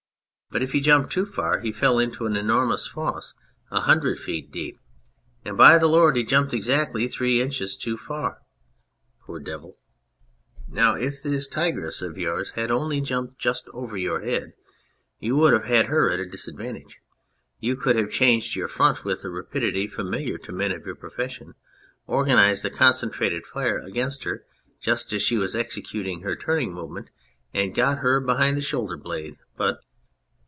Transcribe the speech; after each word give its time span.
But 0.53 0.61
if 0.61 0.73
he 0.73 0.81
jumped 0.81 1.13
too 1.13 1.25
far 1.25 1.61
he 1.61 1.71
fell 1.71 1.97
into 1.97 2.25
an 2.25 2.35
enormous 2.35 2.85
fosse 2.85 3.35
a 3.71 3.79
hundred 3.79 4.19
feet 4.19 4.51
deep. 4.51 4.81
And, 5.45 5.55
by 5.55 5.77
the 5.77 5.87
Lord, 5.87 6.17
he 6.17 6.25
jumped 6.25 6.53
exactly 6.53 7.07
three 7.07 7.39
inches 7.39 7.77
too 7.77 7.95
far! 7.95 8.41
Poor 9.21 9.39
devil!... 9.39 9.77
Now, 10.67 10.95
if 10.95 11.23
this 11.23 11.47
tigress 11.47 12.01
of 12.01 12.15
249 12.15 12.15
On 12.15 12.15
Anything 12.17 12.21
yours 12.25 12.51
had 12.51 12.69
only 12.69 12.99
jumped 12.99 13.39
just 13.39 13.63
over 13.71 13.95
your 13.95 14.19
head 14.23 14.51
you 15.21 15.37
would 15.37 15.53
have 15.53 15.63
had 15.67 15.85
her 15.85 16.11
at 16.11 16.19
a 16.19 16.25
disadvantage. 16.25 16.99
You 17.61 17.77
could 17.77 17.95
have 17.95 18.11
changed 18.11 18.53
your 18.57 18.67
front 18.67 19.05
with 19.05 19.21
the 19.21 19.29
rapidity 19.29 19.87
familiar 19.87 20.37
to 20.39 20.51
men 20.51 20.73
of 20.73 20.85
your 20.85 20.95
profession, 20.95 21.53
organised 22.09 22.65
a 22.65 22.69
concentrated 22.69 23.45
fire 23.45 23.77
against 23.79 24.25
her 24.25 24.43
just 24.81 25.13
as 25.13 25.21
she 25.21 25.37
was 25.37 25.55
executing 25.55 26.23
her 26.23 26.35
turning 26.35 26.73
movement, 26.73 27.09
and 27.53 27.73
got 27.73 27.99
her 27.99 28.19
behind 28.19 28.57
the 28.57 28.61
shoulder 28.61 28.97
blade. 28.97 29.37
But 29.55 29.79